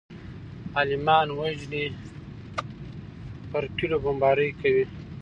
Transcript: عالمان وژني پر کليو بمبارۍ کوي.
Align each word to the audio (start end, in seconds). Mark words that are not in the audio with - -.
عالمان 0.77 1.27
وژني 1.39 1.83
پر 3.51 3.63
کليو 3.77 3.99
بمبارۍ 4.05 4.49
کوي. 4.61 4.83